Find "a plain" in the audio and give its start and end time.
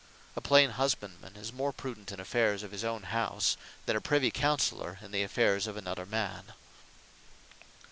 0.35-0.71